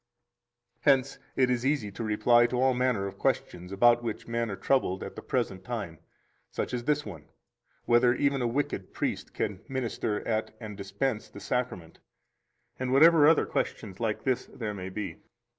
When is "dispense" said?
10.75-11.29